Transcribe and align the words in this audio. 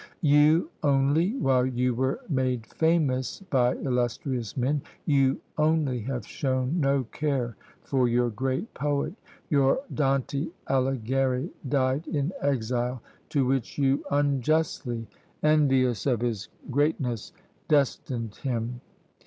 You 0.23 0.71
only, 0.81 1.37
while 1.37 1.63
you 1.63 1.93
were 1.93 2.21
made 2.27 2.65
famous 2.65 3.39
by 3.51 3.75
illustrious 3.75 4.57
men, 4.57 4.81
you 5.05 5.39
only 5.59 5.99
have 5.99 6.25
shown 6.25 6.79
no 6.79 7.03
care 7.03 7.55
for 7.83 8.07
your 8.07 8.31
great 8.31 8.73
poet. 8.73 9.13
Your 9.51 9.81
Dante 9.93 10.47
Alighieri 10.67 11.51
died 11.69 12.07
in 12.07 12.33
exile, 12.41 13.03
to 13.29 13.45
which 13.45 13.77
you 13.77 14.03
unjustly, 14.09 15.05
envious 15.43 16.07
of 16.07 16.21
his 16.21 16.49
greatness, 16.71 17.31
destined 17.67 18.37
him! 18.37 18.81